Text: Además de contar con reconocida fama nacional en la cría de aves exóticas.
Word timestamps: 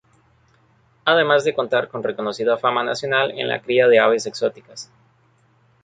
Además 1.05 1.43
de 1.43 1.53
contar 1.53 1.87
con 1.87 2.01
reconocida 2.01 2.57
fama 2.57 2.83
nacional 2.83 3.29
en 3.37 3.47
la 3.47 3.61
cría 3.61 3.87
de 3.87 3.99
aves 3.99 4.25
exóticas. 4.25 4.89